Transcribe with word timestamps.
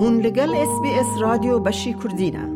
هون 0.00 0.20
لگل 0.20 0.54
اس 0.54 0.80
بی 0.82 0.90
اس 0.90 1.06
رادیو 1.20 1.58
بشی 1.58 1.94
کردینه 2.02 2.48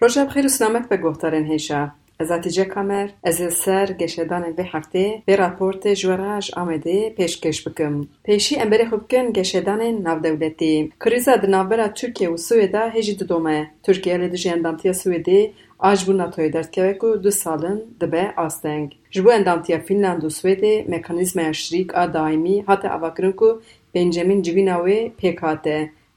روژه 0.00 0.24
بخیر 0.24 0.46
و 0.46 0.48
سلامت 0.48 0.88
به 0.88 0.96
گفتارن 0.96 1.44
هیشا 1.44 1.90
از 2.20 2.30
اتیجه 2.30 2.64
کامر 2.64 3.08
از 3.24 3.52
سر 3.52 3.86
گشدان 3.86 4.52
به 4.52 4.64
هفته 4.64 5.22
به 5.26 5.36
راپورت 5.36 5.94
جوراج 5.94 6.50
آمده 6.56 7.10
پیشکش 7.10 7.68
بکم. 7.68 8.06
پیشی 8.24 8.56
امبری 8.56 8.86
خوب 8.86 9.08
کن 9.10 9.32
گشدان 9.32 9.82
ناو 9.82 10.18
دولتی. 10.18 10.92
کریزا 11.04 11.36
د 11.36 11.46
ناوبرا 11.46 11.88
ترکیه 11.88 12.28
و 12.30 12.36
سویدا 12.36 12.88
هجی 12.88 13.14
دودومه. 13.14 13.70
ترکیه 13.82 14.16
لیدجی 14.16 14.50
اندامتیا 14.50 14.92
سویدی 14.92 15.50
آج 15.78 16.04
بو 16.04 16.12
ناتوی 16.12 16.50
که 16.72 16.98
دو 17.22 17.30
سالن 17.30 17.78
دبه 18.00 18.32
آستنگ. 18.36 18.96
جبو 19.10 19.30
اندامتیا 19.30 19.78
فینلاند 19.78 20.24
و 20.24 20.30
سویدی 20.30 20.84
مکانیزم 20.88 21.52
شریک 21.52 21.94
آ 21.94 22.06
دائمی 22.06 22.64
حتی 22.68 22.88
اواکرن 22.88 23.32
که 23.32 23.54
بنجامین 23.94 24.42
جویناوی 24.42 25.12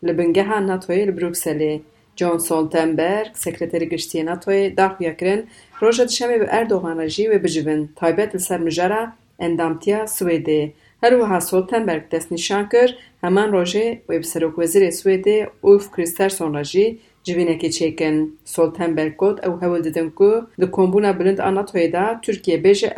پیک 0.02 0.10
هاته. 0.10 0.14
لبنگه 0.14 0.60
ناتوی 0.60 1.06
لبروکسلی. 1.06 1.82
جان 2.16 2.40
سولتنبرگ 2.40 3.34
سکرتری 3.34 3.86
گشتی 3.86 4.24
ناتوی 4.24 4.70
داخویا 4.70 5.14
کرن 5.14 5.44
روژا 5.80 6.04
دشمه 6.04 6.38
به 6.38 6.48
اردوغان 6.50 6.98
را 6.98 7.08
جی 7.08 7.28
و 7.28 7.40
بجوین 7.40 7.90
تایبت 7.96 8.36
لسر 8.36 8.58
مجارا 8.58 9.08
اندامتیا 9.40 10.06
سویده 10.06 10.74
هروها 11.04 11.40
سولتنبرگ 11.40 12.10
دست 12.10 12.32
نشان 12.32 12.70
کر 12.70 12.90
همان 13.24 13.52
روژه 13.52 14.02
و 14.10 14.20
بسروک 14.20 14.60
وزیر 14.60 14.92
سویده 14.92 15.50
اوف 15.62 15.92
کریسترسون 15.92 16.54
را 16.54 16.64
جی 16.64 17.00
جوینکی 17.24 17.70
چیکن 17.70 18.28
سولتنبرگ 18.46 19.16
گوت 19.16 19.48
او 19.48 19.54
هول 19.54 19.82
دیدن 19.82 20.12
که 20.18 20.42
ده 20.58 20.68
کمبونا 20.68 21.14
بلند 21.14 21.42
آناتوی 21.42 21.88
دا 21.88 22.20
ترکیه 22.24 22.58
بیجه 22.58 22.96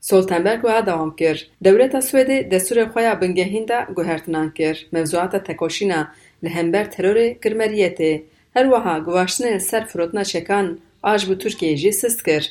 سولتنبرگ 0.00 0.64
وها 0.64 0.80
داوام 0.80 1.10
کر 1.16 1.36
دولتا 1.64 2.00
سویدی 2.00 2.42
دستور 2.42 2.86
خویا 2.86 3.14
بنگهین 3.14 3.64
دا 3.64 3.86
گوهرتنان 3.96 4.50
کر 4.50 4.76
موضوعات 4.92 5.36
تکوشینا 5.36 6.08
لهمبر 6.42 6.84
ترور 6.84 7.18
گرمریته 7.42 8.22
هر 8.56 8.66
وها 8.66 9.00
گواشتن 9.00 9.58
سر 9.58 9.80
فروتنا 9.80 10.24
چکان 10.24 10.78
آج 11.02 11.26
بو 11.26 11.34
ترکیه 11.34 11.76
جی 11.76 11.92
سست 11.92 12.24
کر 12.24 12.42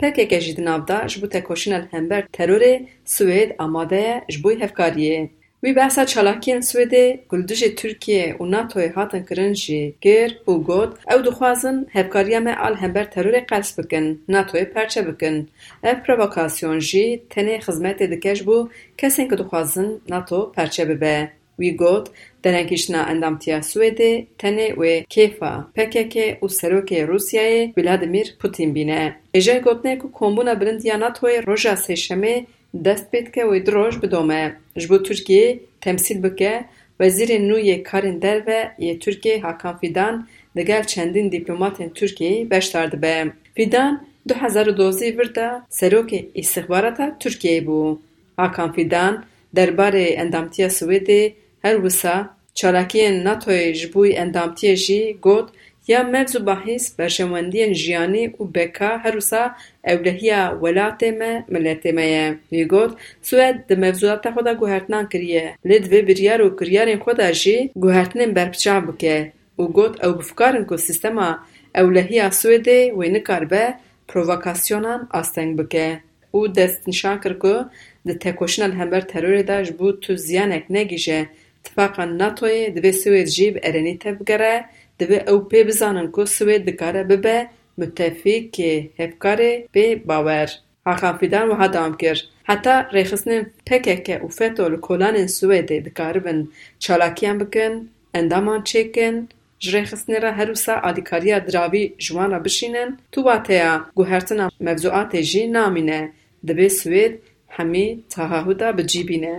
پکک 0.00 0.38
جی 0.44 0.52
دناو 0.52 0.80
دا 0.88 1.06
جبو 1.06 1.26
تکوشینا 1.26 1.78
لهمبر 1.78 2.22
ترور 2.32 2.62
سوید 3.04 3.54
آماده 3.58 4.22
جبوی 4.28 4.54
هفکاریه. 4.62 5.30
Wî 5.64 5.76
behsa 5.76 6.06
çalakiyên 6.06 6.60
Swêdê 6.68 7.04
guldijê 7.30 7.74
Tirkiye 7.74 8.36
û 8.40 8.42
Natoyê 8.54 8.92
hatin 8.92 9.22
kirin 9.28 9.54
jî 9.54 9.94
gêr 10.04 10.30
û 10.50 10.52
got 10.68 10.92
ew 11.12 11.20
dixwazin 11.26 11.86
hevkariya 11.96 12.40
me 12.40 12.54
al 12.56 12.74
hember 12.82 13.06
terorê 13.14 13.46
qels 13.50 13.78
bikin, 13.78 14.24
Natoyê 14.28 14.72
perçe 14.74 15.06
bikin. 15.08 15.50
Ev 15.82 15.96
provokasyon 16.04 16.78
jî 16.78 17.22
tenê 17.30 17.56
xizmetê 17.66 18.10
dike 18.10 18.34
ji 18.34 18.46
bo 18.46 18.68
kesên 18.98 19.28
ku 19.28 19.38
dixwazin 19.38 20.02
Nato 20.08 20.52
perçe 20.56 20.88
bibe. 20.88 21.30
Wî 21.60 21.76
got 21.76 22.06
derengîştina 22.44 23.00
endamtiya 23.12 23.58
Swêdê 23.58 24.24
tenê 24.38 24.68
wê 24.80 24.94
kêfa 25.14 25.52
PKK 25.76 26.16
û 26.42 26.46
serokê 26.58 27.00
Rûsyayê 27.10 27.62
Vladimir 27.76 28.36
Putin 28.40 28.74
bîne. 28.74 29.14
Êjer 29.34 29.60
gotinê 29.66 29.98
ku 29.98 30.12
kombûna 30.12 30.60
bilindiya 30.60 30.96
Natoyê 30.96 31.46
roja 31.46 31.72
sêşemê 31.72 32.44
دست 32.84 33.10
پید 33.10 33.30
که 33.34 33.44
وی 33.44 33.60
دروش 33.60 33.96
بدومه 33.98 34.56
جبو 34.76 34.98
ترکی 34.98 35.60
تمسیل 35.80 36.20
بکه 36.20 36.64
وزیر 37.00 37.38
نو 37.38 37.58
یه 37.58 37.78
کارن 37.78 38.18
در 38.18 38.42
و 38.46 38.50
یه 38.78 38.98
ترکی 38.98 39.38
حاکان 39.38 39.76
فیدان 39.80 40.28
دگل 40.56 40.82
چندین 40.82 41.28
دیپلومات 41.28 41.80
ان 41.80 41.90
ترکی 41.90 42.44
بشتارد 42.44 43.00
به 43.00 43.32
فیدان 43.54 44.00
دو 44.28 44.34
هزار 44.34 44.68
و 44.68 44.72
دوزی 44.72 45.10
ورده 45.10 45.50
سروک 45.68 46.24
استخبارات 46.34 47.18
ترکیه 47.20 47.60
بو 47.60 47.98
حاکان 48.38 48.72
فیدان 48.72 49.24
در 49.54 49.70
بار 49.70 49.92
اندامتی 49.94 50.68
سویده 50.68 51.32
هر 51.64 51.84
وسا 51.84 52.28
چالاکی 52.54 53.10
ناتوی 53.10 53.72
جبوی 53.72 54.16
اندامتی 54.16 54.76
جی 54.76 55.12
گود 55.12 55.50
یا 55.88 56.02
مرز 56.02 56.36
و 56.36 56.40
بحث 56.40 56.94
برشواندین 56.96 57.72
جیانی 57.72 58.26
و 58.26 58.44
بکا 58.44 58.96
هرسا 58.96 59.50
اولهیا 59.86 60.58
ولات 60.62 61.02
ما 61.04 61.44
ملت 61.48 61.86
ما 61.86 62.00
یه. 62.00 62.38
میگود 62.50 62.96
سوید 63.22 63.66
ده 63.66 63.74
مفضولات 63.74 64.30
خودا 64.30 64.54
گوهرتنان 64.54 65.08
کریه. 65.08 65.54
لید 65.64 65.92
و 65.92 66.02
بریار 66.02 66.42
و 66.42 66.56
کریار 66.56 66.98
خودا 66.98 67.32
جی 67.32 67.70
گوهرتنان 67.74 68.34
برپچا 68.34 68.80
بکه. 68.80 69.32
و 69.58 69.62
گود 69.62 70.04
او 70.04 70.12
بفکارن 70.12 70.66
که 70.68 70.76
سیستما 70.76 71.38
اولهیا 71.74 72.30
سویده 72.30 72.92
و 72.92 73.02
نکار 73.02 73.44
با 73.44 73.74
پرووکاسیونان 74.08 75.08
آستنگ 75.10 75.56
بکه. 75.56 76.00
او 76.30 76.48
دست 76.48 76.88
نشان 76.88 77.20
کرگو 77.20 77.64
ده 78.06 78.14
تکوشن 78.14 78.62
الهمبر 78.62 79.00
تروری 79.00 79.42
ده 79.42 79.64
جبود 79.64 80.00
تو 80.00 80.16
زیانک 80.16 80.64
نگیشه. 80.70 81.28
تفاقا 81.64 82.04
نتوی 82.04 82.70
دوی 82.70 82.92
سوید 82.92 83.26
جیب 83.26 83.58
ارنی 83.62 83.96
تبگره. 83.98 84.64
Divê 85.02 85.18
ew 85.32 85.40
pê 85.50 85.60
bizanin 85.68 86.08
ku 86.14 86.22
Swêd 86.36 86.62
dikare 86.66 87.02
bibe 87.10 87.36
müttefikê 87.80 88.72
hevkarê 88.98 89.52
bê 89.74 90.08
bawer. 90.08 90.48
Hakan 90.84 91.18
Fîdan 91.18 91.46
wiha 91.50 91.72
dawam 91.72 91.96
kir. 91.96 92.28
Heta 92.48 92.76
rêxistinên 92.96 93.44
PKK 93.66 94.08
û 94.24 94.28
FETÖ 94.38 94.66
li 94.72 94.78
kolanên 94.86 95.28
Swêdê 95.36 95.84
dikaribin 95.84 96.52
çalakiyan 96.78 97.40
bikin, 97.40 97.90
endaman 98.14 98.60
çêkin, 98.70 99.14
ji 99.60 99.68
rêxistinê 99.76 100.22
re 100.22 100.32
her 100.32 100.46
wisa 100.46 100.74
alîkariya 100.82 101.46
diravî 101.46 101.84
ji 101.98 102.10
wan 102.16 102.30
re 102.32 102.44
bişînin, 102.44 102.90
tu 103.12 103.20
wateya 103.28 103.84
guhertina 103.96 104.48
mevzuatê 104.66 105.22
jî 105.22 105.52
namîne. 105.52 106.12
Divê 106.46 106.68
Swêd 106.80 107.14
hemî 107.46 108.00
tahahuda 108.10 108.68
bicîbîne. 108.78 109.36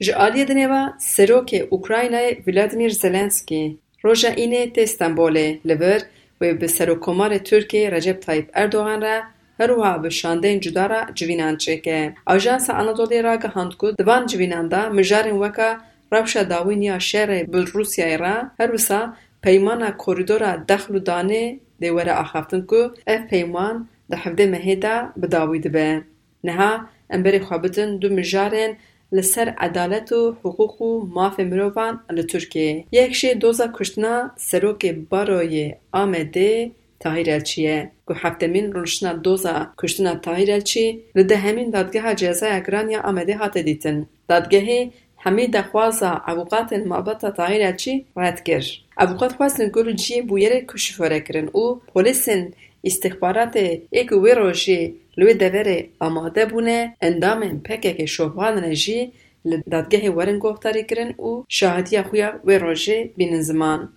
Ji 0.00 0.12
aliyê 0.12 0.44
dinêva 0.50 0.98
Serokê 0.98 1.68
Ukraynayê 1.68 2.30
Vladimir 2.46 2.90
Zelenskî 2.90 3.76
roja 4.04 4.30
înê 4.44 4.62
tê 4.74 4.84
Stenbolê 4.92 5.48
li 5.68 5.76
vir 5.80 6.00
wê 6.40 6.60
bi 6.60 6.68
Serokkomarê 6.76 7.38
Tirkiyê 7.48 7.92
Recep 7.92 8.18
Tayyip 8.26 8.48
Erdogan 8.52 9.00
re 9.02 9.16
her 9.58 9.68
wiha 9.68 10.02
bi 10.04 10.10
şandeyên 10.10 10.60
cuda 10.60 10.90
re 10.90 11.00
civînan 11.14 11.56
çêke. 11.56 12.12
Ajansa 12.26 12.72
Anadolu'ya 12.74 13.24
ragihand 13.24 13.72
ku 13.72 13.98
di 13.98 14.06
van 14.06 14.26
civînan 14.26 14.70
de 14.70 14.80
mijarên 14.96 15.36
weka 15.42 15.80
rewşa 16.12 16.50
dawîniya 16.50 16.96
şerê 16.96 17.52
bi 17.52 17.56
Rûsyayê 17.56 18.18
re 18.18 18.36
her 18.58 18.68
wisa 18.68 19.16
peymana 19.42 19.96
korîdora 19.96 20.52
dexl 20.68 20.92
û 20.98 21.00
danê 21.06 21.58
dê 21.80 21.88
were 21.96 22.12
axaftin 22.12 22.62
ku 22.70 22.94
ev 23.06 23.22
peyman 23.30 23.88
di 24.10 24.16
hevdê 24.16 24.46
mehê 24.54 24.82
de 24.82 24.94
bi 25.16 25.32
dawî 25.32 25.62
dibe. 25.62 26.02
Niha 26.44 26.72
emberê 27.10 27.40
xwe 27.46 27.62
bidin 27.62 28.02
du 28.02 28.08
mijarên 28.10 28.76
لسر 29.12 29.54
عدالت 29.58 30.12
و 30.12 30.36
حقوق 30.40 30.82
و 30.82 31.06
ماف 31.06 31.40
مروان 31.40 32.00
لطرکی 32.10 32.84
یکشی 32.92 33.34
دوزا 33.34 33.66
کشتنا 33.74 34.30
سرکه 34.36 34.92
باروی 35.10 35.74
آمده 35.92 36.70
تاهیر 37.00 37.30
الچیه 37.30 37.90
هفتمین 38.10 38.20
حفته 38.22 38.46
من 38.46 38.72
رونشنا 38.72 39.12
دوزا 39.12 39.66
کشتنا 39.78 40.14
تاهیر 40.14 40.52
الچی 40.52 41.00
لده 41.14 41.36
همین 41.36 41.70
دادگه 41.70 42.02
ها 42.02 42.14
جیزا 42.14 42.46
اگران 42.46 42.90
یا 42.90 43.00
آمده 43.00 43.36
ها 43.36 43.48
تدیتن 43.48 44.06
دادگه 44.28 44.90
همی 45.18 45.46
دخوازا 45.46 46.10
عبوقات 46.26 46.72
المعبطا 46.72 47.30
تاهیر 47.30 47.62
الچی 47.66 48.04
راید 48.16 48.42
کر 48.42 48.64
عبوقات 48.96 49.32
خواستن 49.32 49.68
گلو 49.68 49.92
بویره 50.28 50.64
کشفوره 50.68 51.20
کرن 51.20 51.48
او 51.52 51.80
پولیسن 51.94 52.52
استخبارات 52.84 53.56
ایک 53.90 54.12
ویروشی 54.12 54.94
لوی 55.16 55.34
دیوری 55.34 55.90
آماده 56.00 56.46
بونه 56.46 56.96
اندام 57.00 57.42
این 57.42 57.60
پکه 57.60 57.92
که 57.92 58.06
شوهان 58.06 58.64
رژی 58.64 59.12
لدادگه 59.44 60.10
ورن 60.10 60.38
گوهتاری 60.38 60.84
کرن 60.84 61.10
و 61.10 61.44
شاهدی 61.48 62.02
خویا 62.02 62.40
وی 62.44 62.58
راجه 62.58 63.10
بین 63.16 63.40
زمان. 63.40 63.88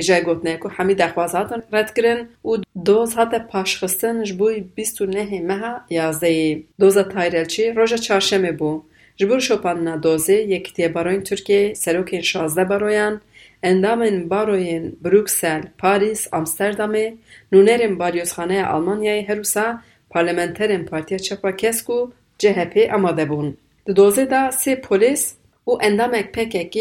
جای 0.00 0.22
گوهتنه 0.22 0.56
که 0.56 0.68
حمید 0.68 1.02
اخوازاتن 1.02 1.62
رد 1.72 1.94
کرن 1.94 2.28
و 2.44 2.56
دوز 2.84 3.14
هاته 3.14 3.38
پاشخستن 3.38 4.22
جبوی 4.22 4.64
و 5.00 5.04
نه 5.04 5.40
مها 5.40 5.80
یازهی. 5.90 6.64
دوز 6.80 6.96
ها 6.96 7.02
راجه 7.02 7.46
چی 7.46 7.70
روشا 7.70 7.96
چارشمه 7.96 8.52
بو. 8.52 8.82
جبور 9.16 9.40
شوپان 9.40 9.84
نا 9.84 9.96
دوزه 9.96 10.34
یک 10.34 10.72
تیه 10.74 10.88
باروین 10.88 11.22
ترکی 11.22 11.74
سروکین 11.74 12.20
شازده 12.22 12.64
براین 12.64 13.20
اندام 13.62 14.00
این 14.00 14.28
باروین 14.28 14.96
بروکسل 15.02 15.60
پاریس 15.78 16.34
امستردامه 16.34 17.14
نونر 17.52 17.86
باریوسخانه 17.86 18.64
آلمانیای 18.64 19.22
هروسا 19.22 19.78
parlamenterên 20.14 20.86
Partiya 20.86 21.18
Çapa 21.18 21.56
Kesk 21.56 21.88
û 21.96 22.10
CHP 22.38 22.74
amade 22.96 23.24
bûn. 23.30 23.48
Di 23.86 23.92
dozê 24.00 24.24
de 24.30 24.42
sê 24.62 24.72
polîs 24.86 25.22
û 25.70 25.72
endamek 25.88 26.26
PKK 26.34 26.76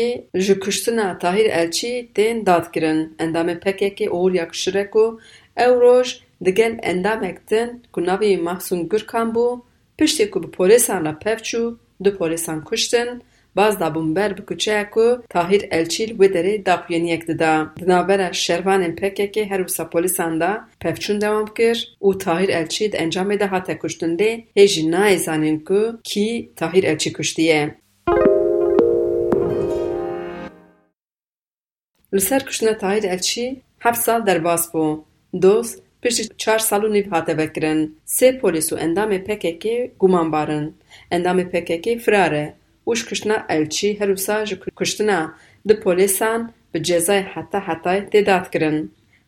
ji 0.45 0.59
kuştina 0.59 1.07
Tahîr 1.21 1.47
Elçî 1.61 2.07
tên 2.15 2.45
dadkirin. 2.45 2.99
Endamên 3.23 3.59
PKK 3.59 3.99
oxuriya 4.11 4.47
kişire 4.51 4.89
ku 4.93 5.19
ew 5.57 5.73
roj 5.83 6.07
digel 6.45 6.79
endamek 6.91 7.37
din 7.49 7.69
ku 7.93 7.99
navê 8.01 8.31
Mahsûn 8.47 8.87
Gurkan 8.91 9.27
bû, 9.35 9.61
piştî 9.97 10.31
ku 10.31 10.43
bi 10.43 10.51
polîsan 10.51 11.05
re 11.05 11.13
pev 11.23 11.37
çû, 11.37 11.75
du 12.03 12.17
polîsan 12.17 12.63
kuştin, 12.63 13.09
baz 13.55 13.79
dabûn 13.79 14.15
ber 14.15 14.37
bi 14.37 14.45
kuçeya 14.45 14.89
ku 14.89 15.23
Tahîr 15.29 15.61
Elçî 15.71 16.07
li 16.09 16.13
wê 16.13 16.33
derê 16.33 16.65
daxuyaniyek 16.65 17.27
dida. 17.27 17.73
Di 17.79 17.87
navbera 17.87 18.27
şervanên 18.33 18.95
PKK 18.95 19.35
her 19.51 19.59
wisa 19.59 19.89
polîsan 19.89 20.39
de 20.39 20.51
pevçûn 20.79 21.21
dewam 21.21 21.45
kir 21.57 21.97
û 22.01 22.17
Tahîr 22.17 22.49
Elçî 22.49 22.91
di 22.91 22.97
encamê 22.97 23.39
de 23.39 23.45
hate 23.45 23.77
kuştin 23.77 24.17
lê 24.17 24.31
hê 24.57 24.67
jî 24.67 24.81
nayê 24.93 25.17
zanin 25.17 25.59
ku 25.59 25.99
kî 26.03 26.51
Tahîr 26.55 26.83
Elçî 26.83 27.13
kuştiye. 27.13 27.75
Li 32.13 32.21
ser 32.21 32.45
kuştina 32.45 32.77
Tahîr 32.77 33.03
Elçî 33.03 33.61
heft 33.79 33.97
sal 33.97 34.25
derbas 34.25 34.73
bû. 34.73 34.85
Piştî 36.01 36.23
çar 36.37 36.59
sal 36.59 36.83
û 36.83 36.93
nîv 36.93 37.09
hate 37.09 37.37
vekirin. 37.37 37.97
Sê 38.05 38.39
polîs 38.39 38.69
û 38.73 38.75
endamê 38.85 39.19
PKK 39.27 39.65
gumanbar 39.99 40.47
in. 40.47 40.75
Endamê 41.11 41.45
PKK 41.51 42.03
firar 42.05 42.31
e 42.31 42.53
û 42.87 42.95
ji 42.97 43.03
kuştina 43.09 43.37
Elçî 43.49 43.99
her 43.99 44.09
wisa 44.15 44.45
ji 44.45 44.55
kuştina 44.79 45.19
di 45.67 45.75
polîsan 45.83 46.39
bi 46.73 46.79
cezayê 46.87 47.23
heta 47.33 47.59
hetayê 47.67 48.01
tê 48.11 48.25
dadkirin. 48.25 48.77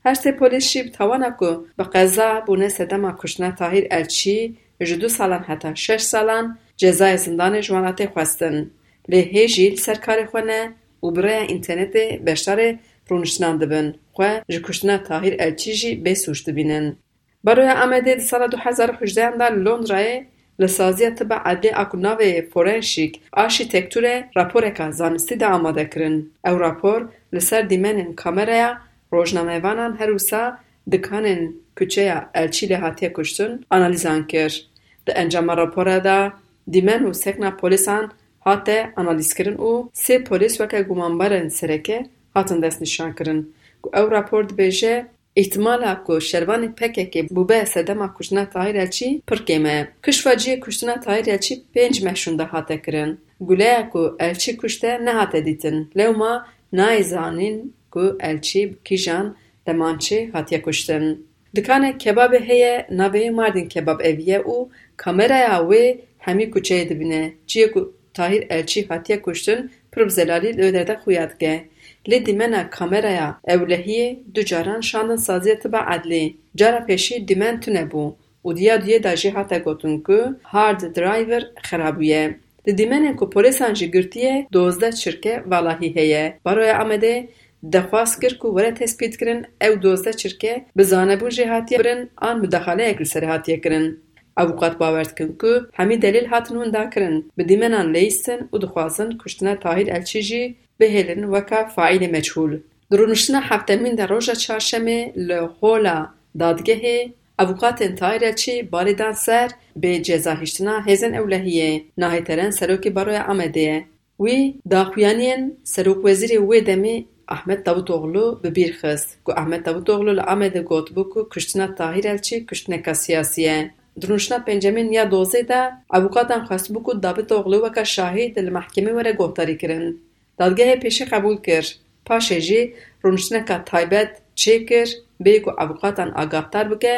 Her 0.04 0.16
sê 0.16 0.38
polîs 0.40 0.66
jî 0.72 0.86
bi 0.86 0.92
tawana 0.92 1.38
ku 1.40 1.68
bi 1.80 1.86
qeza 1.94 2.30
bûne 2.48 2.70
sedema 2.70 3.12
kuştina 3.16 3.50
Tahîr 3.60 3.86
Elçî 3.98 4.54
ji 4.82 5.02
du 5.02 5.10
salan 5.10 5.44
heta 5.50 5.76
şeş 5.76 6.04
salan 6.04 6.46
cezayê 6.82 7.18
zindanê 7.26 7.62
ji 7.62 7.72
wan 7.76 7.86
tê 8.00 8.06
xwestin. 8.14 8.74
Lê 9.12 9.22
hê 9.34 9.48
jî 9.48 9.78
ser 9.78 9.98
karê 10.06 10.26
xwe 10.30 10.42
ne 10.48 10.62
û 11.04 11.16
bi 11.16 11.20
rêya 11.26 11.46
înternetê 11.56 12.06
beşdarê 12.26 12.70
rûniştinan 13.10 13.56
dibin, 13.62 13.88
xwe 14.16 14.44
ji 14.50 14.62
kuştina 14.62 15.04
Tahîr 15.08 15.34
Elçî 15.46 15.74
jî 15.74 15.92
bêsûj 16.06 16.46
dibînin. 16.46 16.98
Baroya 17.46 17.76
Amedê 17.84 18.20
di 18.20 18.24
sala 18.24 18.52
du 18.52 18.58
hezar 18.58 18.90
û 18.90 19.02
hejdeyan 19.02 19.40
de 19.40 19.48
li 19.56 19.60
Londrayê 19.68 20.26
li 20.60 21.16
tiba 21.16 21.38
edlê 21.52 21.72
a 21.76 21.90
ku 21.90 21.98
navê 21.98 22.50
forenşîk 22.50 23.22
arşîtekturê 23.34 24.26
raporeka 24.38 24.92
zanistî 24.92 25.40
de 25.40 25.48
amade 25.48 25.90
kirin. 25.90 26.34
Ew 26.48 26.60
rapor 26.60 27.02
li 27.34 27.42
ser 27.42 27.70
dîmenên 27.70 28.16
kameraya 28.16 28.82
rojnamevanan 29.14 30.00
her 30.00 30.10
wisa 30.10 30.60
dikanên 30.92 31.52
kuçeya 31.78 32.30
Elçî 32.34 32.70
lê 32.70 32.76
hatiye 32.76 33.14
kuştin 33.14 33.66
analîzan 33.70 34.28
kir. 34.28 34.70
Di 35.08 35.12
encama 35.12 35.58
rapora 35.58 36.04
de 36.04 36.32
dîmen 36.74 37.04
û 37.04 37.14
sekna 37.14 37.58
polîsan 37.58 38.12
hate 38.40 38.94
analîzkirin 38.96 39.58
û 39.58 39.90
sê 39.94 40.24
polîs 40.24 40.58
weke 40.58 40.82
gumanbarên 40.82 41.50
sereke 41.50 42.06
hatin 42.34 42.62
destnîşankirin 42.62 43.54
ku 43.84 43.90
ew 43.90 44.12
rapor 44.12 44.44
dibêje 44.50 45.06
îhtimala 45.36 46.04
ku 46.04 46.14
şervanê 46.18 46.70
PKK 46.80 47.16
bûbe 47.36 47.66
sedema 47.66 48.14
kuştina 48.14 48.50
Tahîr 48.50 48.76
Elçî 48.76 49.22
pir 49.28 49.38
kêm 49.48 49.68
e. 49.68 49.88
Kişweciyê 50.04 50.60
kuştina 50.60 50.96
Tahîr 51.00 51.28
Elçî 51.28 51.54
pênc 51.76 52.04
meşûn 52.06 52.40
de 52.40 52.44
hate 52.44 52.82
kirin. 52.82 53.20
Guleya 53.40 53.90
ku 53.90 54.18
Elçî 54.20 54.58
kuşte 54.58 55.06
nehate 55.06 55.46
dîtin. 55.46 55.92
Lewma 55.98 56.48
nayê 56.74 57.04
zanîn 57.04 57.74
ku 57.92 58.18
Elçî 58.20 58.70
bi 58.70 58.76
kîjan 58.86 59.36
demançê 59.68 60.32
hatiye 60.32 60.62
kuştin. 60.62 61.28
Dikanê 61.56 61.98
kebabê 61.98 62.40
heye 62.48 62.88
navê 62.92 63.32
Mardin 63.32 63.68
Kebab 63.68 64.00
Eviye 64.00 64.40
û 64.40 64.70
kameraya 64.98 65.58
wê 65.58 65.98
hemî 66.18 66.46
kuçeyê 66.52 66.90
dibîne. 66.90 67.34
Çiyê 67.48 67.72
ku 67.72 67.94
Tahîr 68.14 68.48
Elçî 68.50 68.88
hatiye 68.88 69.22
kuştin 69.22 69.72
pir 69.92 70.06
bi 70.06 70.12
zelalî 70.12 70.58
li 70.58 70.62
wê 70.62 70.74
derde 70.74 70.94
xuya 70.94 71.30
dike. 71.30 71.73
لی 72.08 72.20
دیمنه 72.20 72.64
کامیرایا 72.64 73.30
اولهی 73.48 74.18
دو 74.34 74.42
جاران 74.42 74.82
شاندن 74.82 75.18
سازیه 75.18 75.56
تبا 75.56 75.78
عدلی 75.78 76.38
جارا 76.56 76.80
پیشی 76.80 77.20
دیمن 77.20 77.60
تونه 77.60 77.86
بو 77.86 78.16
و 78.46 78.54
دیا 78.54 78.78
دیه 78.78 79.00
دا 79.00 79.16
جیها 79.16 79.44
تا 79.44 79.60
گوتون 79.60 80.04
که 80.08 80.20
هارد 80.44 80.94
درایور 80.94 81.44
خرابویه 81.64 82.36
دی 82.64 82.74
دیمنه 82.74 83.12
که 83.20 83.26
پولیسان 83.26 83.74
جی 83.74 83.92
گرتیه 83.92 84.48
دوزده 84.52 84.92
چرکه 84.92 85.44
والاهی 85.46 85.88
هیه 85.98 86.40
برای 86.44 86.72
آمده 86.72 87.28
دخواست 87.74 88.22
کرد 88.22 88.34
که 88.42 88.48
وره 88.48 88.72
تسپید 88.72 89.18
کرن 89.18 89.46
او 89.62 89.76
دوزده 89.76 90.14
چرکه 90.14 90.62
بزانه 90.78 91.16
بو 91.16 91.30
جیهاتیه 91.30 91.78
برن 91.78 92.10
آن 92.18 92.40
مدخاله 92.40 92.84
اکل 92.88 93.04
سرهاتیه 93.04 93.58
کرن 93.58 93.98
اوقات 94.38 94.78
باورد 94.78 95.18
کن 95.18 95.36
که 95.42 95.62
همی 95.74 95.98
دلیل 95.98 96.26
حتنون 96.26 96.72
دا 96.72 96.86
کرن 96.86 97.24
به 97.38 97.44
دیمنان 97.44 97.92
لیستن 97.92 98.50
و 98.54 98.58
دخواستن 98.58 99.18
کشتنه 99.18 99.56
تاهیر 99.56 99.94
الچیجی 99.94 100.56
bihêlin 100.80 101.22
weka 101.34 101.62
faîlê 101.76 102.10
meçhûl. 102.16 102.52
Di 102.92 102.96
rûniştina 103.00 103.42
heftemîn 103.50 103.98
de 103.98 104.10
roja 104.10 104.34
çarşemê 104.34 105.28
li 105.28 105.40
Hola 105.60 106.14
Dadgehê 106.40 107.12
avukatên 107.38 107.96
Tahîr 107.96 108.22
Elçî 108.22 108.70
barê 108.72 108.98
dan 108.98 109.12
ser 109.12 109.50
bê 109.82 110.04
cezahîştina 110.04 110.76
hêzên 110.88 111.14
ewlehiyê. 111.20 111.84
Nahêterin 111.98 112.52
Serokê 112.60 112.96
Baroya 112.96 113.24
Amedê. 113.24 113.84
Wî 114.20 114.56
daxuyaniyên 114.70 115.54
Serokwezîrê 115.66 116.38
wê 116.50 116.66
demê 116.66 117.06
Ahmet 117.28 117.66
Davutoglu 117.66 118.40
bi 118.44 118.56
bîr 118.56 118.72
xist 118.82 119.10
ku 119.26 119.32
Ahmet 119.32 119.66
Davutoglu 119.66 120.18
li 120.18 120.22
Amedê 120.22 120.64
gotibû 120.64 121.10
ku 121.10 121.30
kuştina 121.30 121.76
Tahîr 121.76 122.06
Elçî 122.06 122.46
kuştineka 122.46 122.96
siyasî 122.96 123.42
ye. 123.42 123.72
Di 124.02 124.06
rûniştina 124.08 124.38
pêncemîn 124.48 124.94
ya 124.94 125.04
dozê 125.04 125.48
de 125.48 125.72
avukatan 125.90 126.42
xwestibû 126.46 126.84
ku 126.84 127.04
Davutoglu 127.04 127.56
weka 127.66 127.86
şahîd 127.86 128.38
li 128.38 128.52
mehkemê 128.58 128.92
were 128.98 129.12
guhdarî 129.12 129.58
kirin. 129.58 130.02
Dadgehê 130.40 130.76
pêşî 130.84 131.06
qebûl 131.12 131.38
kir. 131.46 131.66
Paşê 132.08 132.40
jî 132.48 132.62
rûniştineka 133.04 133.66
taybet 133.66 134.12
çê 134.36 134.56
kir 134.70 134.90
bê 135.26 135.42
ku 135.42 135.52
avukatan 135.64 136.12
agahdar 136.16 136.72
bike 136.72 136.96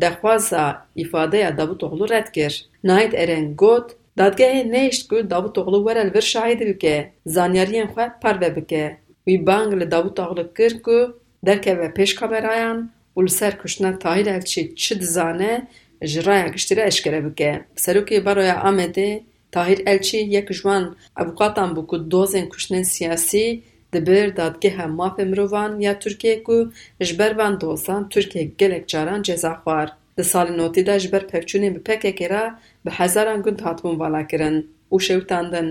dexwaza 0.00 0.86
îfadeya 0.96 1.58
Davutoglu 1.58 2.08
red 2.08 2.26
kir. 2.26 2.68
Nahit 2.84 3.14
Eren 3.14 3.56
got 3.56 3.96
Dadgehê 4.18 4.62
nehêşt 4.72 5.08
ku 5.08 5.30
Davutoglu 5.30 5.78
were 5.86 6.02
li 6.06 6.14
vir 6.14 6.22
şahîdî 6.32 6.66
bike, 6.66 7.12
zanyariyên 7.26 7.88
xwe 7.92 8.06
parve 8.22 8.56
bike. 8.56 8.96
Wî 9.28 9.46
bang 9.46 9.70
li 9.80 9.90
Davutoglu 9.90 10.54
kir 10.54 10.82
ku 10.82 11.18
derkeve 11.46 11.86
pêş 11.96 12.14
kamerayan 12.14 12.90
û 13.16 13.24
li 13.24 13.30
ser 13.30 13.58
kuştina 13.58 13.98
Tahîr 13.98 14.26
Elçî 14.26 14.76
çi 14.76 15.00
dizane 15.00 15.68
ji 16.02 16.26
raya 16.26 16.48
giştî 16.48 16.76
re 16.76 16.86
eşkere 16.86 17.20
bike. 17.26 17.64
Serokê 17.76 18.24
Baroya 18.24 18.54
Amedê 18.54 19.22
Tahîr 19.56 19.80
Elçî 19.92 20.16
yek 20.16 20.48
ji 20.52 20.62
wan 20.66 20.84
avukatan 21.20 21.70
bû 21.76 21.82
ku 21.90 21.96
dozên 22.12 22.46
kuştinên 22.52 22.82
siyasî 22.94 23.46
di 23.92 24.06
bir 24.06 24.36
dadgeha 24.36 24.86
mafê 24.98 25.24
mirovan 25.30 25.72
ya 25.86 25.92
Tirkiyeyê 26.02 26.42
ku 26.46 26.72
ji 27.00 27.18
ber 27.18 27.32
van 27.38 27.60
dozan 27.60 28.08
Tirkiye 28.08 28.44
gelek 28.60 28.88
caran 28.88 29.22
ceza 29.22 29.52
xwar. 29.60 29.88
Di 30.16 30.22
salê 30.32 30.52
notî 30.58 30.86
de 30.86 30.98
ji 31.02 31.12
ber 31.12 31.24
pevçûnên 31.32 31.74
bi 31.74 31.80
PKK 31.88 32.20
re 32.32 32.44
bi 32.84 32.90
hezaran 32.90 33.42
gund 33.42 33.60
hatibûn 33.64 33.98
valakirin 34.00 34.56
û 34.92 34.96
şewitandin. 35.06 35.68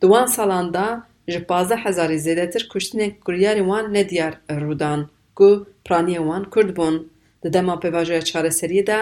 Di 0.00 0.06
wan 0.12 0.26
salan 0.26 0.74
de 0.74 0.86
ji 1.32 1.40
pazdeh 1.50 1.80
hezarê 1.86 2.18
zêdetir 2.26 2.62
kuştinên 2.72 3.12
kuryarên 3.24 3.66
wan 3.70 3.94
nediyar 3.94 4.34
rûdan 4.62 5.00
ku 5.38 5.66
piraniyên 5.84 6.24
wan 6.28 6.44
Kurd 6.52 6.70
bûn. 6.76 6.94
Di 7.42 7.52
dema 7.52 7.74
pêvajoya 7.82 8.22
çareseriyê 8.30 8.86
de 8.86 8.98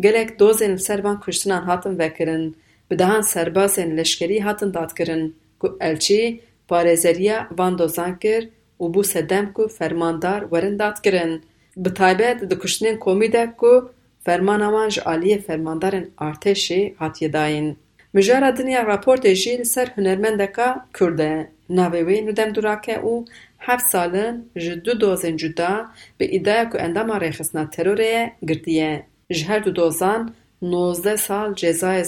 gelek 0.00 0.40
dozên 0.40 0.72
li 0.74 0.78
ser 0.78 0.98
van 1.04 1.20
kuştinan 1.20 1.62
hatin 1.62 1.98
vekirin. 1.98 2.56
Bi 2.90 2.98
dehan 2.98 3.20
serbazên 3.20 3.96
leşkerî 3.96 4.40
hatin 4.40 4.74
dadkirin 4.74 5.36
ku 5.60 5.78
Elçî 5.80 6.40
parêzeriya 6.70 7.38
van 7.58 7.78
dozan 7.78 8.18
kir 8.18 8.48
û 8.80 8.84
bû 8.94 9.04
sedem 9.04 9.52
ku 9.52 9.68
fermandar 9.68 10.40
werin 10.40 10.78
dadkirin. 10.78 11.42
Bi 11.76 11.94
taybet 11.94 12.50
di 12.50 12.58
kuştinên 12.62 12.98
komî 12.98 13.32
de 13.32 13.44
ku 13.56 13.92
fermana 14.24 14.68
wan 14.74 14.88
ji 14.94 15.00
aliyê 15.00 15.38
fermandarên 15.46 16.06
artêşê 16.28 16.94
hatiye 16.96 17.32
dayîn. 17.32 17.76
Mijara 18.12 18.56
dinya 18.56 18.82
raportê 18.82 19.34
jî 19.34 19.58
li 19.58 19.64
ser 19.64 19.88
hunermendeka 19.96 20.86
Kurd 20.98 21.18
e. 21.18 21.50
Navê 21.70 22.02
wê 22.08 22.16
Nûdem 22.26 22.54
Durak 22.54 22.88
e 22.88 22.96
û 22.96 23.26
heft 23.58 23.86
salin 23.92 24.50
ji 24.56 24.84
du 24.84 25.00
dozên 25.00 25.36
cuda 25.36 25.90
bi 26.20 26.24
îdeya 26.24 26.70
ku 26.70 26.76
endama 26.78 27.16
rêxistina 27.16 27.64
terorê 27.74 28.08
ye 28.14 28.32
girtiye. 28.48 29.06
Ji 29.30 29.48
her 29.48 29.64
du 29.64 29.76
dozan 29.76 30.34
19 30.64 31.16
سال 31.16 31.54
جزای 31.54 32.04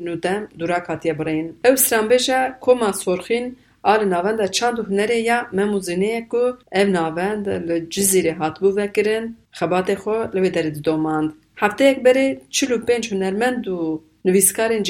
نودم 0.00 0.48
دورک 0.58 0.84
هاتیه 0.88 1.14
برین. 1.14 1.54
او 1.64 1.76
سرانبشه 1.76 2.54
کما 2.60 2.92
سرخین 2.92 3.56
آل 3.82 4.04
ناوند 4.04 4.46
چند 4.46 4.78
هنره 4.78 5.16
یا 5.16 5.46
مموزینه 5.52 6.26
که 6.30 6.36
او 6.36 6.84
ناوند 6.96 7.48
لجزیری 7.48 8.30
هات 8.30 8.58
بو 8.60 8.68
وکرین 8.78 9.36
خبات 9.50 9.94
خو 9.94 10.14
لوی 10.34 10.50
درد 10.50 10.78
دوماند. 10.78 11.32
هفته 11.56 11.84
یک 11.84 12.02
بری 12.02 12.40
چلو 12.48 12.78
پنج 12.78 13.12
هنرمند 13.12 13.68
و 13.68 14.00
نویسکارین 14.24 14.82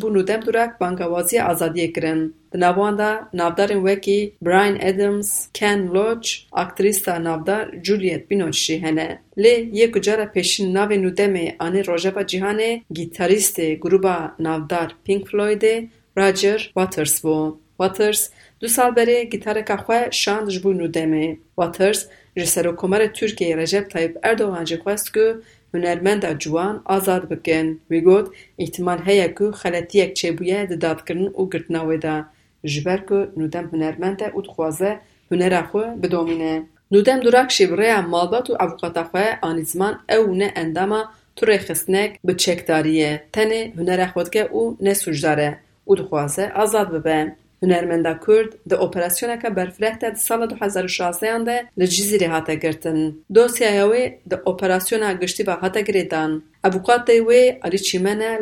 بو 0.00 0.08
نودم 0.10 0.40
دورک 0.40 0.70
بانگوازی 0.80 1.38
آزادیه 1.38 1.88
کرن. 1.92 2.32
Di 2.54 2.60
nav 2.60 2.76
wan 2.76 2.98
de 2.98 3.10
navdarên 3.32 3.80
wekî 3.88 4.32
Bryan 4.42 4.76
Adams, 4.90 5.48
Ken 5.54 5.94
Loach, 5.94 6.28
aktrîsta 6.52 7.24
navdar 7.24 7.70
Juliette 7.82 8.30
Binoche 8.30 8.60
jî 8.64 8.82
hene. 8.82 9.18
Lê 9.38 9.54
yê 9.78 9.90
ku 9.90 10.00
cara 10.00 10.24
pêşîn 10.34 10.68
navê 10.76 10.96
Nûdemê 11.04 11.46
anî 11.58 11.86
rojeva 11.86 12.22
cîhanê 12.22 12.82
gîtarîstê 12.92 13.78
grupa 13.78 14.34
navdar 14.38 14.96
Pink 15.04 15.28
Floydê 15.28 15.88
Roger 16.18 16.60
Waters 16.76 17.24
bû. 17.24 17.56
Waters 17.80 18.30
du 18.60 18.68
sal 18.68 18.90
berê 18.96 19.22
gîtareka 19.22 19.74
xwe 19.74 20.08
şand 20.10 20.50
ji 20.50 20.64
bo 20.64 20.70
Nûdemê. 20.72 21.36
Waters 21.58 22.06
ji 22.36 22.46
Serokkomara 22.46 23.06
Tirkiyeyê 23.06 23.56
Recep 23.56 23.90
Tayyip 23.90 24.16
Erdogan 24.22 24.64
jî 24.64 24.76
xwest 24.76 25.12
ku 25.14 25.42
hunermenda 25.72 26.38
ciwan 26.38 26.82
azad 26.86 27.30
bikin. 27.30 27.80
Wî 27.90 28.00
got 28.04 28.26
îhtimal 28.58 28.98
heye 29.06 29.34
ku 29.34 29.44
xeletiyek 29.62 30.16
çêbûye 30.16 30.68
di 30.68 30.80
dadkirin 30.80 31.26
û 31.26 31.50
girtina 31.52 31.78
wê 31.78 32.02
de 32.02 32.16
جبر 32.64 32.96
که 32.96 33.28
نودم 33.36 33.70
هنرمند 33.72 34.22
او 34.34 34.42
دخوازه 34.42 34.98
هنره 35.30 35.62
خو 35.62 35.78
بدومینه. 35.78 36.62
نودم 36.90 37.20
دراک 37.20 37.50
شبره 37.50 38.00
مالبات 38.00 38.50
و 38.50 38.54
عوقات 38.54 39.02
خو 39.02 39.18
آنیزمان 39.42 39.98
او 40.08 40.34
نه 40.34 40.52
اندما 40.56 41.04
تو 41.36 41.46
رخستنک 41.46 42.18
به 42.24 42.34
چکداریه 42.34 43.22
تنه 43.32 43.72
هنره 43.78 44.06
خود 44.06 44.36
او 44.36 44.76
نه 44.80 44.94
سجداره 44.94 45.58
او 45.84 45.94
دخوازه 45.94 46.52
آزاد 46.54 46.90
ببه. 46.90 47.32
هنرمنده 47.62 48.20
کرد 48.26 48.50
ده 48.68 48.82
اپراسیون 48.82 49.38
که 49.38 49.50
برفرهت 49.50 49.98
ده 50.00 50.14
سال 50.14 50.46
2016 50.46 51.28
انده 51.28 51.64
لجیزی 51.76 52.18
ری 52.18 52.26
هاته 52.26 52.54
گرتن. 52.54 53.14
دو 53.34 53.48
سیاهوی 53.48 54.12
ده 54.28 54.48
اپراسیون 54.48 55.02
ها 55.02 55.14
گشتی 55.14 55.42
با 55.42 55.52
هاته 55.52 55.82
گریدن. 55.82 56.42
ابوکات 56.64 57.10
دیوی 57.10 57.48
علی 57.62 57.78
چیمنه 57.78 58.38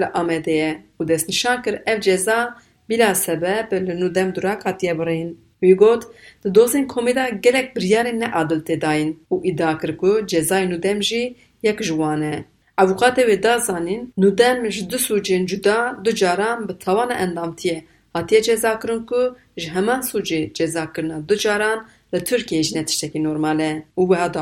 و 1.01 1.05
دست 1.05 1.29
نشان 1.29 1.63
کر 1.63 1.81
اف 1.87 2.01
bila 2.93 3.15
sebeb 3.15 3.73
li 3.73 3.95
Nûdem 4.01 4.35
Durak 4.35 4.67
hatiye 4.67 4.99
birîn. 4.99 5.39
Wî 5.61 5.75
got 5.75 6.03
di 6.45 6.49
dosên 6.55 6.87
komê 6.87 7.15
de 7.17 7.39
gelek 7.45 7.77
biryarên 7.77 8.21
neadil 8.21 8.61
tê 8.69 8.81
dayîn 8.81 9.11
û 9.33 9.35
îdia 9.51 9.79
kir 9.81 9.97
ku 10.01 10.11
cezayê 10.33 10.67
Nûdem 10.73 11.03
jî 11.09 11.23
yek 11.63 11.79
ji 11.83 11.95
wan 12.01 12.23
e. 12.23 12.45
Avukatê 12.83 13.23
wê 13.29 13.43
da 13.43 13.59
zanîn 13.59 14.13
bi 16.69 16.79
tawana 16.79 17.15
endamtiyê 17.25 17.79
hatiye 18.13 18.43
cezakirin 18.43 19.03
ku 19.11 19.37
ji 19.57 19.69
heman 19.75 20.01
sûcê 20.01 20.53
cezakirina 20.55 21.29
du 21.29 21.37
caran 21.37 21.79
li 22.15 22.19
Tirkiyeyê 22.29 22.63
jî 22.63 22.73
ne 22.79 22.85
tiştekî 22.85 23.25
normal 23.25 23.61
e 23.61 23.73
û 23.97 24.03
wiha 24.11 24.33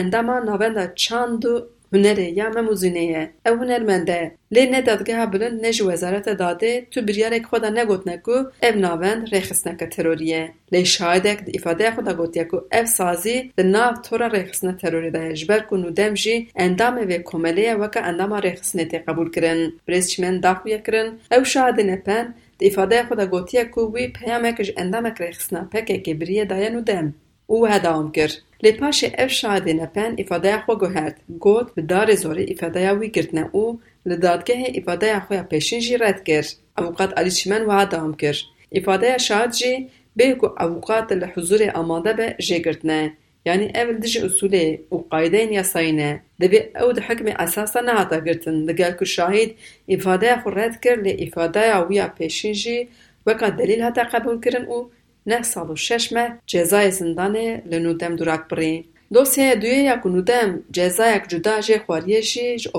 endama 0.00 0.46
navenda 0.46 0.94
çand 0.94 1.42
هنری 1.94 2.30
یا 2.30 2.50
مموزینه 2.50 3.30
او 3.46 3.52
هنرمنده 3.56 4.32
لی 4.50 4.66
نه 4.66 4.80
دادگه 4.82 5.18
ها 5.18 5.26
بلند 5.26 5.66
نه 5.66 5.82
وزارت 5.82 6.28
داده 6.28 6.86
تو 6.90 7.02
بریارک 7.02 7.44
خودا 7.44 7.68
نگوت 7.68 8.08
نکو 8.08 8.30
او 8.62 8.72
ناوند 8.76 9.34
ریخسنک 9.34 9.84
تروریه 9.84 10.52
لی 10.72 10.84
شایدک 10.84 11.44
دی 11.44 11.58
افاده 11.58 11.90
خودا 11.90 12.12
گوتیا 12.14 12.44
که 12.44 12.54
او 12.54 12.86
سازی 12.86 13.52
دی 13.56 13.62
ناو 13.62 13.94
تورا 13.94 14.26
ریخسنک 14.26 14.80
تروری 14.80 15.10
ده 15.10 15.32
جبر 15.32 15.60
که 15.70 15.76
نودم 15.76 16.14
جی 16.14 16.48
اندامه 16.56 17.04
و 17.04 17.18
کمالیه 17.24 17.74
وکا 17.74 18.00
اندام 18.00 18.34
ریخسنه 18.34 18.84
تی 18.84 18.98
قبول 18.98 19.30
کرن 19.30 19.72
بریز 19.86 20.10
چمن 20.10 20.40
داخو 20.40 20.68
یکرن 20.68 21.08
او 21.32 21.44
شاید 21.44 21.80
نپن 21.80 22.34
دی 22.58 22.66
افاده 22.66 23.02
خودا 23.02 23.26
گوتیا 23.26 23.64
که 23.64 23.80
وی 23.80 24.08
پیامه 24.08 24.52
کج 24.52 24.72
اندامه 24.76 25.14
ریخسنه 25.20 25.60
پکه 25.72 25.98
که 25.98 26.14
بریه 26.14 26.44
دم 26.44 27.14
او 27.46 27.66
هدام 27.66 28.12
کرد 28.12 28.42
لپاش 28.64 29.04
افشاده 29.18 29.72
نپن 29.72 30.16
افاده 30.18 30.58
خو 30.58 30.74
گوهرد. 30.74 31.16
گوت 31.38 31.74
به 31.74 31.82
دار 31.82 32.14
زوره 32.14 32.46
افاده 32.48 32.80
یا 32.80 32.98
وی 32.98 33.08
گردنه 33.08 33.48
او 33.52 33.80
لدادگه 34.06 34.72
افاده 34.78 35.20
خو 35.20 35.34
یا 35.34 35.42
پیشن 35.42 35.78
جی 35.78 35.96
رد 35.96 36.24
کر 36.24 36.44
اوقات 36.78 37.18
علی 37.18 37.30
چیمن 37.30 37.62
وها 37.66 37.84
دام 37.84 38.16
افاده 38.72 39.18
شاد 39.18 39.50
جی 39.50 39.88
به 40.16 40.34
که 40.40 40.62
اوقات 40.62 41.12
لحضور 41.12 41.70
آماده 41.74 42.12
به 42.12 42.36
جی 42.38 42.62
گردنه 42.62 43.12
یعنی 43.46 43.72
اول 43.74 43.98
دیج 43.98 44.18
اصوله 44.18 44.80
او 44.90 45.06
قایده 45.10 45.36
این 45.36 45.52
یسایی 45.52 45.92
نه 45.92 46.20
او 46.80 46.92
د 46.92 46.98
حکم 46.98 47.26
اساسا 47.38 47.80
نه 47.80 47.92
حتا 47.92 48.18
گردن 48.20 48.54
لگل 48.54 48.92
که 48.98 49.04
شاهید 49.04 49.56
افاده 49.88 50.40
خو 50.40 50.50
رد 50.50 50.80
کر 50.80 50.96
لی 51.04 51.12
افاده 51.24 51.66
یا 51.66 51.86
وی 51.88 52.02
پیشن 52.18 52.52
جی 52.52 52.88
وکا 53.26 53.48
دلیل 53.48 53.82
حتا 53.82 54.02
قبول 54.02 54.40
کرن 54.40 54.64
او 54.64 54.90
نه 55.26 55.42
سال 55.42 55.70
و 55.70 55.76
شش 55.76 56.12
مه 56.12 56.38
جزای 56.46 56.90
زندانه 56.90 57.62
لنودم 57.66 58.16
دوراک 58.16 58.48
بری. 58.48 58.84
دوسیه 59.12 59.54
دویه 59.54 59.82
یا 59.82 59.96
کنودم 59.96 60.62
جزای 60.72 61.12
اک 61.14 61.28
جدا 61.28 61.60
جه 61.60 61.78
خواریه 61.86 62.22
جه 62.22 62.56
جه 62.56 62.70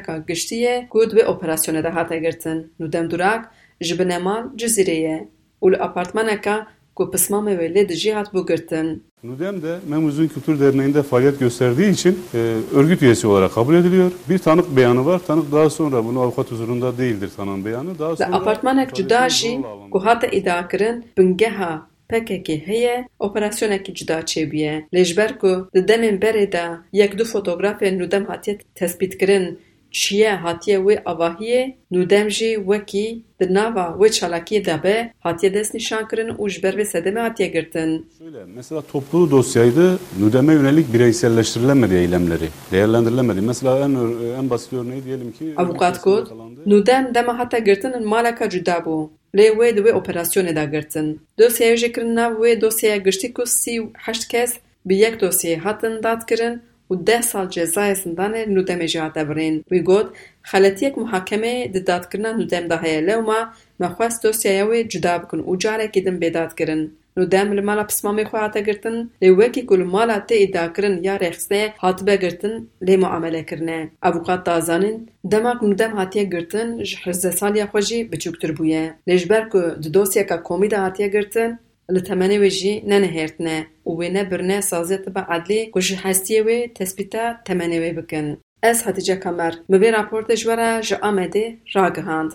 که 0.00 0.12
گشتیه 0.28 0.86
گود 0.90 1.14
به 1.14 1.22
اوپراسیونه 1.22 1.82
ده 1.82 1.90
هاته 1.90 2.20
گرتن. 2.20 2.70
نودم 2.80 3.06
دوراک 3.08 3.42
جبنه 3.80 4.18
جزیره، 4.18 4.52
جزیریه. 4.56 5.28
اول 5.60 5.82
اپارتمنه 5.82 6.36
که 6.36 6.66
ye 6.98 7.06
û 7.06 7.10
li 7.10 7.10
apartmaneka 7.10 7.10
ku 7.10 7.10
pismamê 7.12 7.56
wê 7.56 7.74
lê 7.74 7.88
dijî 7.88 8.14
hat 8.14 8.34
bû 8.34 8.46
girtin. 8.46 9.02
Nudem 9.24 9.62
de 9.62 9.78
Memuzun 9.88 10.28
Kültür 10.28 10.60
Derneği'nde 10.60 11.02
faaliyet 11.02 11.40
gösterdiği 11.40 11.90
için 11.90 12.18
e, 12.34 12.56
örgüt 12.74 13.02
üyesi 13.02 13.26
olarak 13.26 13.54
kabul 13.54 13.74
ediliyor. 13.74 14.12
Bir 14.28 14.38
tanık 14.38 14.76
beyanı 14.76 15.06
var. 15.06 15.20
Tanık 15.26 15.52
daha 15.52 15.70
sonra 15.70 16.04
bunu 16.04 16.20
avukat 16.20 16.50
huzurunda 16.50 16.98
değildir 16.98 17.30
tanığın 17.36 17.64
beyanı. 17.64 17.98
Daha 17.98 18.12
Li 18.12 18.16
sonra 18.16 18.36
apartmanek 18.36 18.94
cuda 18.94 19.28
jî 19.28 19.46
ifadesini 19.46 19.62
zorla 19.62 19.90
ku 19.90 19.98
alındı. 19.98 20.04
hate 20.04 20.28
îdia 20.28 20.68
kirin 20.68 21.04
bingeha 21.18 21.90
PKK 22.08 22.48
heye 22.48 23.08
operasyonekî 23.18 23.94
cuda 23.94 24.20
çêbûye. 24.20 24.82
Lê 24.92 25.04
ji 25.04 25.16
ber 25.16 25.38
ku 25.38 25.70
di 25.74 25.88
demên 25.88 26.20
berê 26.20 26.52
de 26.52 26.64
yek 26.92 27.18
du 27.18 27.24
fotografên 27.24 27.98
Nûdem 27.98 28.26
hatiye 28.26 28.58
tespîtkirin 28.74 29.58
çiye 29.90 30.34
hatiye 30.34 30.78
wê 30.78 31.02
avahiyê 31.02 31.74
Nûdem 31.92 32.30
jî 32.30 32.54
wekî 32.54 33.22
di 33.40 33.54
nava 33.54 33.96
wê 34.00 34.08
çalakiyê 34.18 34.64
de 34.64 34.82
be 34.82 35.12
hatiye 35.20 35.54
destnîşankirin 35.54 36.28
û 36.28 36.50
ji 36.50 36.62
ber 36.62 36.74
vê 36.74 36.84
sedemê 36.84 37.20
hatiye 37.20 37.48
girtin. 37.48 38.06
Şöyle, 38.18 38.44
mesela 38.44 38.82
toplu 38.92 39.30
dosyaydı 39.30 39.98
Nudem'e 40.20 40.52
yönelik 40.52 40.92
bireyselleştirilemedi 40.92 41.94
eylemleri. 41.94 42.48
Değerlendirilemedi. 42.72 43.40
Mesela 43.40 43.78
en, 43.78 43.96
en 44.38 44.50
basit 44.50 44.72
örneği 44.72 45.04
diyelim 45.04 45.32
ki... 45.32 45.54
Avukat 45.56 45.96
yakalandı. 45.96 46.60
Nûdem 46.66 47.14
dema 47.14 47.38
heta 47.38 47.58
girtinin 47.58 48.08
maleka 48.08 48.48
cuda 48.50 48.72
bû. 48.72 49.08
Lê 49.34 49.48
wê 49.48 49.76
di 49.76 49.80
wê 49.80 49.90
operasyonê 49.90 50.56
de 50.56 50.76
girtin. 50.76 51.20
Dosyaya 51.38 51.76
jî 51.76 51.92
kirin 51.92 52.16
nav 52.16 52.32
wê 52.32 52.60
dosyaya 52.60 52.96
giştî 52.96 53.32
ku 53.32 53.46
sî 53.46 53.88
heşt 53.94 54.28
kes 54.28 54.56
bi 54.86 54.96
yek 54.96 55.22
dosyayê 55.22 55.56
hatin 55.56 56.02
dadkirin 56.02 56.62
û 56.90 56.92
deh 57.06 57.22
sal 57.30 57.46
cezayê 57.56 57.94
zindanê 58.02 58.42
Nûdemê 58.54 58.86
jî 58.92 58.98
hate 59.04 59.22
birîn. 59.28 59.56
Wî 59.72 59.80
got 59.90 60.08
xeletiyek 60.50 60.94
muhakemeyê 61.02 61.74
di 61.74 61.80
dadkirina 61.86 62.30
Nûdem 62.40 62.64
de 62.70 62.76
heye 62.82 63.06
lewma 63.06 63.40
me 63.80 63.86
xwest 63.94 64.24
dosyaya 64.24 64.64
wê 64.70 64.88
cuda 64.92 65.14
bikin 65.22 65.40
û 65.50 65.52
carekî 65.62 66.00
din 66.06 66.16
bêdadkirin. 66.22 66.82
Nûdem 67.16 67.48
li 67.56 67.62
mala 67.68 67.84
pismamê 67.90 68.24
xwe 68.30 68.38
hate 68.44 68.60
girtin 68.68 68.96
lê 69.22 69.28
wekî 69.40 69.62
ku 69.66 69.74
li 69.80 69.84
mala 69.84 70.16
tê 70.28 70.36
îdiakirin 70.46 71.02
ya 71.02 71.14
rêxistinê 71.16 71.62
hatibe 71.82 72.16
girtin 72.16 72.54
lê 72.86 72.96
muamelekirine. 72.96 73.90
Avukat 74.02 74.46
da 74.46 74.60
zanin 74.60 74.96
demak 75.24 75.62
Nûdem 75.62 75.92
hatiye 76.00 76.24
girtin 76.24 76.84
ji 76.84 76.96
hirzesaliya 77.04 77.66
xwe 77.72 77.80
jî 77.88 77.98
biçûktir 78.12 78.50
bûye. 78.58 78.84
Lê 79.08 79.16
ji 79.18 79.28
ber 79.30 79.44
ku 79.52 79.60
di 79.82 79.94
dosyeka 79.94 80.42
komî 80.42 80.70
de 80.70 80.76
hatiye 80.76 81.08
girtin 81.08 81.58
li 81.94 82.00
temenê 82.08 82.36
wê 82.42 82.50
jî 82.58 82.74
nenihêrtine 82.90 83.58
û 83.88 83.90
wê 83.98 84.08
nebirine 84.16 84.58
sazê 84.70 84.98
tibe 85.04 85.22
edlî 85.36 85.60
ku 85.74 85.80
ji 85.86 85.96
hestiyê 86.04 86.42
wê 86.48 86.58
tespîta 86.78 87.24
temenê 87.46 87.78
wê 87.84 87.90
bikin. 87.98 88.26
Ez 88.62 88.86
Hatice 88.86 89.20
Kamer 89.20 89.54
mi 89.68 89.76
vê 89.82 89.88
raportê 89.96 90.36
ji 90.36 90.44
we 90.48 90.56
re 90.56 90.82
ji 90.82 90.94
Amedê 91.08 91.46
ragihand. 91.74 92.32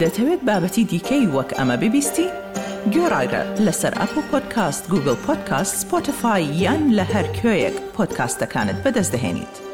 دەتەوێت 0.00 0.42
بابەتی 0.48 0.84
دیکەی 0.92 1.26
وەک 1.34 1.50
ئەمە 1.58 1.76
ببیستی؟ 1.82 2.26
گۆڕایرە 2.94 3.42
لەسەر 3.66 3.92
ئەپ 4.00 4.12
و 4.18 4.22
پۆدکاست 4.30 4.84
گوگل 4.92 5.18
پۆدکاست 5.26 5.74
سپۆتفاای 5.82 6.44
یان 6.62 6.82
لە 6.98 7.04
هەر 7.12 7.26
کوێیەک 7.38 7.76
پۆدکاستەکانت 7.96 8.78
بەدەستدەێنیت. 8.84 9.67